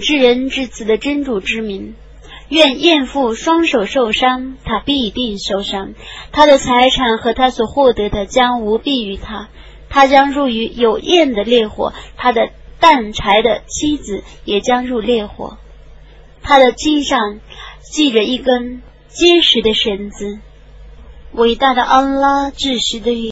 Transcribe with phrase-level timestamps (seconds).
[0.00, 1.94] 至人至此的真主之名，
[2.48, 5.92] 愿艳父双手受伤，他必定受伤，
[6.32, 9.48] 他的财产和他所获得的将无裨于他，
[9.90, 12.50] 他将入于有焰的烈火，他的
[12.80, 15.58] 淡柴的妻子也将入烈火，
[16.42, 17.40] 他的肩上
[17.82, 20.38] 系着一根结实的绳子，
[21.32, 23.24] 伟大的安拉至实的语。